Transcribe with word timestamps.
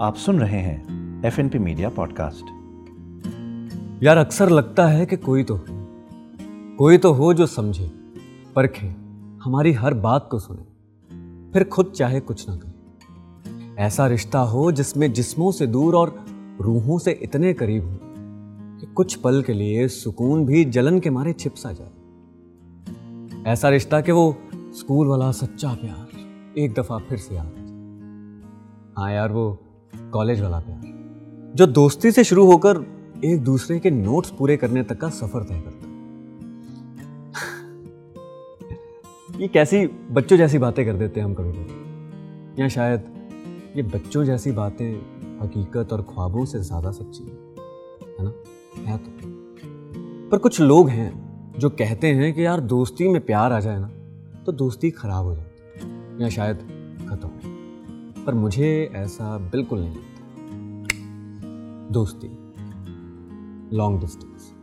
आप 0.00 0.14
सुन 0.14 0.40
रहे 0.40 0.58
हैं 0.58 0.86
F 1.24 1.40
N 1.40 1.48
P 1.48 1.58
media 1.58 1.88
podcast 1.88 2.44
यार 4.02 4.16
अक्सर 4.16 4.50
लगता 4.50 4.86
है 4.86 5.06
कि 5.06 5.16
कोई 5.16 5.44
तो 5.44 5.60
कोई 6.78 6.98
तो 6.98 7.12
हो 7.12 7.34
जो 7.34 7.46
समझे, 7.46 7.92
परखे, 8.56 8.86
हमारी 9.44 9.72
हर 9.72 9.94
बात 9.94 10.28
को 10.30 10.38
सुने। 10.38 10.62
फिर 11.52 11.64
खुद 11.64 11.86
चाहे 11.86 12.20
कुछ 12.20 12.48
ना 12.48 12.56
करे। 12.56 13.82
ऐसा 13.82 14.06
रिश्ता 14.06 14.38
हो 14.38 14.72
जिसमें 14.72 15.12
जिस्मों 15.12 15.50
से 15.50 15.66
दूर 15.66 15.94
और 15.94 16.24
रूहों 16.60 16.98
से 16.98 17.12
इतने 17.12 17.54
करीब 17.54 17.90
हो 17.90 17.98
कि 18.80 18.86
कुछ 18.86 19.14
पल 19.14 19.42
के 19.42 19.52
लिए 19.52 19.88
सुकून 19.88 20.46
भी 20.46 20.64
जलन 20.64 21.00
के 21.00 21.10
मारे 21.10 21.32
छिप 21.32 21.54
सा 21.54 21.72
जाए। 21.72 21.90
ऐसा 23.52 23.68
रिश्ता 23.68 24.00
कि 24.00 24.12
वो 24.12 24.36
स्कूल 24.54 25.06
वाला 25.06 25.32
सच्चा 25.32 25.74
प्यार 25.74 26.06
एक 26.58 26.74
दफ़ा 26.74 26.98
फिर 26.98 27.18
से 27.18 27.36
आ 27.36 27.44
हाँ 28.98 29.12
यार, 29.12 29.32
वो 29.32 29.62
कॉलेज 29.94 30.40
वाला 30.40 30.58
प्यार 30.58 30.96
जो 31.54 31.66
दोस्ती 31.66 32.10
से 32.10 32.24
शुरू 32.24 32.46
होकर 32.46 32.96
एक 33.24 33.44
दूसरे 33.44 33.78
के 33.78 33.90
नोट्स 33.90 34.30
पूरे 34.30 34.56
करने 34.56 34.82
तक 34.82 34.98
का 34.98 35.08
सफ़र 35.08 35.42
तय 35.42 35.60
करता 35.60 35.86
ये 39.40 39.48
कैसी 39.48 39.86
बच्चों 39.86 40.36
जैसी 40.36 40.58
बातें 40.58 40.86
कर 40.86 40.94
देते 40.94 41.20
हैं 41.20 41.24
हम 41.24 41.34
कभी 41.34 41.52
कभी। 41.52 42.62
या 42.62 42.68
शायद 42.68 43.30
ये 43.76 43.82
बच्चों 43.82 44.24
जैसी 44.24 44.52
बातें 44.52 44.94
हकीकत 45.42 45.92
और 45.92 46.02
ख्वाबों 46.02 46.44
से 46.44 46.60
ज़्यादा 46.60 46.90
सच्ची 46.90 47.24
है 48.18 48.24
ना? 48.24 48.32
है 48.90 48.98
तो। 48.98 49.10
पर 50.30 50.38
कुछ 50.38 50.60
लोग 50.60 50.88
हैं 50.88 51.26
जो 51.58 51.70
कहते 51.70 52.06
हैं 52.06 52.34
कि 52.34 52.46
यार 52.46 52.60
दोस्ती 52.60 53.08
में 53.08 53.26
प्यार 53.26 53.52
आ 53.52 53.60
जाए 53.60 53.78
ना 53.78 53.90
तो 54.46 54.52
दोस्ती 54.52 54.90
खराब 54.90 55.24
हो 55.24 55.34
जाती 55.34 55.80
है, 55.80 56.22
या 56.22 56.28
शायद 56.28 56.56
खत्म 57.10 57.55
पर 58.26 58.34
मुझे 58.34 58.92
ऐसा 58.94 59.38
बिल्कुल 59.38 59.80
नहीं 59.80 59.90
लगता। 59.90 60.16
दोस्ती। 61.92 62.26
लॉन्ग 63.76 64.00
डिस्टेंस 64.00 64.54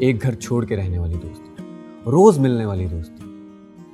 एक 0.00 0.18
घर 0.18 0.34
छोड़ 0.34 0.64
के 0.64 0.76
रहने 0.76 0.98
वाली 0.98 1.14
दोस्ती। 1.14 1.54
रोज 2.10 2.38
मिलने 2.38 2.66
वाली 2.66 2.86
दोस्ती। 2.86 3.22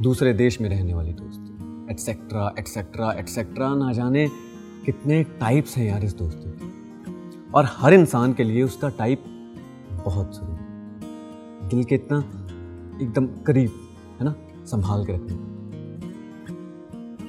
दूसरे 0.04 0.32
देश 0.32 0.60
में 0.60 0.68
रहने 0.68 0.94
वाली 0.94 1.12
दोस्ती। 1.12 1.52
एटसेट्रा 1.92 2.54
एटसेट्रा 2.58 3.12
एटसेट्रा 3.12 3.74
ना 3.74 3.92
जाने 3.92 4.28
कितने 4.86 5.24
टाइप्स 5.24 5.76
हैं 5.76 5.86
यार 5.86 6.04
इस 6.04 6.14
दोस्ती 6.14 6.50
के। 6.50 6.66
और 7.50 7.64
हर 7.68 7.94
इंसान 7.94 8.32
के 8.32 8.44
लिए 8.44 8.62
उसका 8.62 8.88
टाइप 8.88 9.24
बहुत 10.04 10.36
ज़रूरी 10.36 10.56
दिल 11.68 11.84
के 11.84 11.94
इतना 11.94 12.18
एकदम 13.02 13.26
करीब, 13.26 13.72
है 14.20 14.24
ना? 14.24 14.34
संभाल 14.66 15.06
के 15.06 15.12
रखने। 15.12 15.36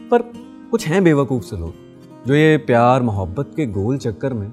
पर 0.07 0.46
कुछ 0.71 0.87
हैं 0.87 1.03
बेवकूफ़ 1.03 1.43
से 1.43 1.57
लोग, 1.57 1.73
जो 2.27 2.35
ये 2.35 2.57
प्यार, 2.57 3.01
मोहब्बत 3.01 3.51
के 3.55 3.65
गोल 3.67 3.97
चक्कर 3.97 4.33
में 4.33 4.51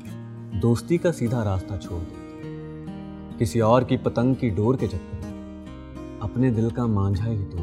दोस्ती 0.60 0.98
का 0.98 1.10
सीधा 1.12 1.42
रास्ता 1.42 1.76
छोड़ 1.76 1.98
देते 2.00 3.38
किसी 3.38 3.60
और 3.60 3.84
की 3.84 3.96
पतंग 3.96 4.36
की 4.36 4.50
डोर 4.50 4.76
के 4.76 4.86
चक्कर 4.86 5.24
में 5.24 6.20
अपने 6.22 6.50
दिल 6.50 6.70
का 6.70 6.86
मांझा 6.88 7.24
ही 7.24 7.44
तोड़ 7.46 7.60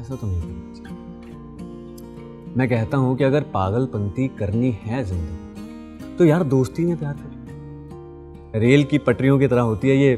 ऐसा 0.00 0.14
तो 0.14 0.26
नहीं 0.26 0.40
करना 0.40 0.74
चाहिए। 0.74 2.54
मैं 2.56 2.68
कहता 2.68 2.96
हूँ 2.96 3.16
कि 3.16 3.24
अगर 3.24 3.42
पागलपंती 3.54 4.28
करनी 4.38 4.70
है 4.82 5.04
ज़िंदगी 5.04 6.16
तो 6.16 6.24
यार 6.24 6.42
दोस्ती 6.48 6.84
में 6.84 6.96
प्यार 6.96 7.14
कर। 7.14 8.58
रेल 8.60 8.84
की 8.84 8.98
पटरियों 9.00 9.38
की 9.38 9.48
तरह 9.48 9.62
होती 9.62 9.88
है 9.88 9.96
ये 9.96 10.14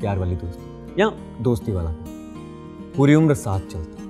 प्यार 0.00 0.18
वाली 0.18 0.36
दोस्ती, 0.36 1.00
या 1.00 1.12
दोस्ती 1.42 1.72
वाला। 1.72 1.94
पूरी 2.96 3.14
उम्र 3.14 3.34
साथ 3.36 3.60
चलता 3.62 4.04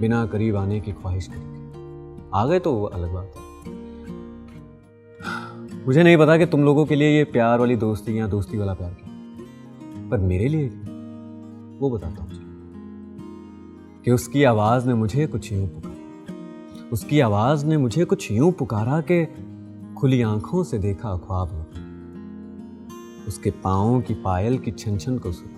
बिना 0.00 0.26
करीब 0.26 0.56
आने 0.56 0.80
की 0.80 0.92
ख्वाहिश 0.92 1.26
करी 1.26 2.30
आ 2.34 2.46
गए 2.46 2.58
तो 2.58 2.72
वो 2.72 2.84
अलग 2.86 3.12
बात 3.14 3.32
है। 3.36 3.42
मुझे 5.86 6.02
नहीं 6.02 6.16
पता 6.16 6.36
कि 6.36 6.46
तुम 6.46 6.64
लोगों 6.64 6.84
के 6.86 6.94
लिए 6.94 7.16
ये 7.16 7.24
प्यार 7.24 7.58
वाली 7.58 7.76
दोस्ती 7.76 8.18
या 8.18 8.26
दोस्ती 8.26 8.58
वाला 8.58 8.74
प्यार 8.74 8.94
क्या 8.94 10.08
पर 10.10 10.18
मेरे 10.18 10.48
लिए 10.48 10.68
वो 11.78 11.90
बताता 11.90 12.22
हूँ 12.22 12.30
कि 14.04 14.10
उसकी 14.10 14.44
आवाज़ 14.44 14.86
ने 14.88 14.94
मुझे 14.94 15.26
कुछ 15.26 15.52
यूँ 15.52 15.68
पुकारा। 15.68 16.88
उसकी 16.92 17.20
आवाज़ 17.20 17.66
ने 17.66 17.76
मुझे 17.76 18.04
कुछ 18.04 18.30
यूँ 18.32 18.52
पुकारा 18.52 19.00
कि 19.00 19.24
खुली 19.98 20.22
आँखों 20.22 20.62
से 20.64 20.78
देखा 20.78 21.16
ख्वाब 21.16 21.52
में 21.52 21.64
उसके 23.28 23.50
पाओ 23.50 24.00
की 24.00 24.14
पायल 24.14 24.58
की 24.58 24.70
छन 24.70 24.98
छन 24.98 25.18
को 25.18 25.32
सुना। 25.32 25.54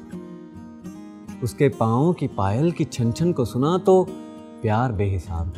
उसके 1.43 1.69
पाओ 1.69 2.13
की 2.13 2.27
पायल 2.27 2.73
की 2.73 2.85
छन 2.85 3.13
छन 3.13 3.33
को 3.33 3.45
सुना 3.45 3.79
तो 3.79 4.07
प्यार 4.63 4.93
बेहिसाब। 4.93 5.53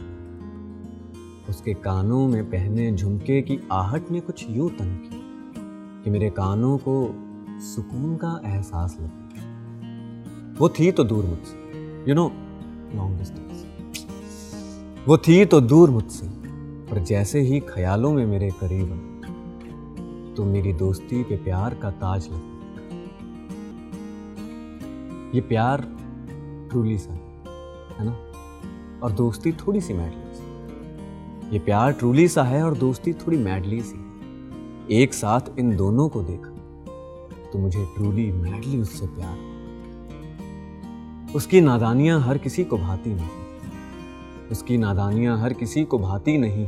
उसके 1.49 1.75
कानों 1.75 2.27
में 2.29 2.45
पहने 2.51 2.93
झुमके 2.93 3.41
की 3.43 3.59
आहट 3.73 4.11
ने 4.11 4.21
कुछ 4.21 4.47
यूँ 4.51 4.71
तंग 4.71 4.99
की 4.99 5.21
कि 6.05 6.11
मेरे 6.11 6.31
कानों 6.31 6.77
को 6.79 6.95
सुकून 7.65 8.17
का 8.17 8.41
एहसास 8.45 8.97
लगा। 9.01 10.57
वो 10.59 10.69
थी 10.69 10.91
तो 10.93 11.05
दूर 11.05 11.25
मुझसे 11.25 11.57
यू 12.09 12.15
नो 12.15 12.31
लॉन्ग 12.95 13.19
डिस्टेंस 13.19 13.67
वो 15.09 15.17
थी 15.19 15.45
तो 15.45 15.61
दूर 15.61 15.91
मुझसे, 15.91 16.27
पर 16.87 17.03
जैसे 17.03 17.41
ही 17.41 17.61
ख्यालों 17.61 18.13
में 18.13 18.27
मेरे 18.27 18.51
करीब 18.61 18.89
तो 20.37 20.45
मेरी 20.45 20.73
दोस्ती 20.73 21.23
पे 21.23 21.37
प्यार 21.37 21.75
का 21.75 21.91
ताज 21.91 22.29
लगा। 22.33 22.51
ये 25.35 25.41
प्यार 25.41 25.81
ट्रूली 26.71 26.99
सा 26.99 27.13
है 27.99 28.05
ना? 28.05 28.17
और 29.03 29.13
दोस्ती 29.13 29.53
थोड़ी 29.53 29.81
सी 29.81 29.95
मैडली 29.95 30.35
सी। 30.35 30.45
ये 31.53 31.59
प्यार 31.59 31.93
ट्रूली 31.93 32.29
सा 32.29 32.43
है 32.43 32.63
और 32.65 32.77
दोस्ती 32.79 33.13
थोड़ी 33.13 33.37
मैडली 33.37 33.81
सी। 33.81 33.97
है 33.97 35.03
एक 35.03 35.15
साथ 35.15 35.41
इन 35.59 35.77
दोनों 35.77 36.09
को 36.09 36.23
देखा 36.23 36.51
तो 37.53 37.59
मुझे 37.59 37.85
ट्रूली 37.85 38.33
मैडली 38.33 38.79
उससे 38.79 39.07
प्यार 39.07 39.37
उसकी 41.35 41.61
नादानियाँ 41.61 42.21
हर 42.21 42.39
किसी 42.39 42.65
को 42.65 42.79
भाती 42.79 43.15
नहीं। 43.15 43.29
उसकी 44.51 44.79
नादानियाँ 44.79 45.39
हर 45.41 45.53
किसी 45.53 45.85
को 45.85 45.99
भाती 45.99 46.39
नहीं। 46.39 46.67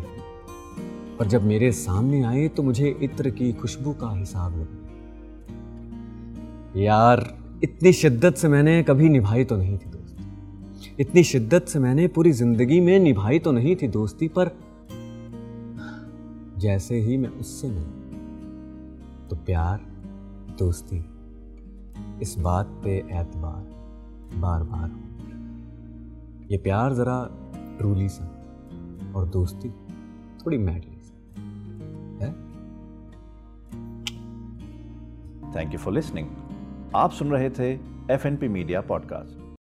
पर 1.18 1.26
जब 1.26 1.44
मेरे 1.44 1.72
सामने 1.72 2.22
आए 2.22 2.48
तो 2.48 2.62
मुझे 2.62 2.98
इत्र 3.02 3.30
की 3.30 3.52
खुशबू 3.52 3.92
का 3.92 4.10
हिसाब 4.16 4.56
लगा। 4.56 4.80
यार, 6.80 7.38
इतनी 7.62 7.92
शिद्दत 7.92 8.34
से 8.34 8.48
मैंने 8.48 8.82
कभी 8.82 9.08
निभाई 9.08 9.44
तो 9.44 9.56
नहीं 9.56 9.78
थी। 9.78 9.93
इतनी 11.00 11.22
शिद्दत 11.22 11.64
से 11.68 11.78
मैंने 11.78 12.08
पूरी 12.08 12.32
ज़िंदगी 12.32 12.80
में 12.80 12.98
निभाई 12.98 13.38
तो 13.38 13.52
नहीं 13.52 13.76
थी 13.76 13.88
दोस्ती, 13.88 14.28
पर 14.28 14.50
जैसे 16.58 17.00
ही 17.00 17.16
मैं 17.16 17.28
उससे 17.28 17.68
मिला 17.68 18.04
तो 19.28 19.36
प्यार, 19.36 19.78
दोस्ती, 20.58 21.04
इस 22.22 22.36
बात 22.38 22.66
पे 22.84 22.96
एतबार 22.96 23.74
बार 24.40 24.62
बार 24.62 24.90
हो 24.90 25.00
ये 26.50 26.58
प्यार 26.58 26.94
जरा 26.94 27.28
ट्रूली 27.78 28.08
सा 28.08 28.44
और 29.16 29.28
दोस्ती 29.28 29.68
थोड़ी 30.38 30.58
मैडली 30.58 30.98
सा 31.02 31.14
थैंक 35.56 35.72
यू 35.72 35.78
फॉर 35.78 35.94
लिसनिंग 35.94 36.26
आप 36.96 37.10
सुन 37.10 37.28
रहे 37.30 37.50
थे 37.50 37.72
F 38.10 38.26
N 38.26 38.36
P 38.36 38.48
media 38.48 38.80
podcast 38.80 39.43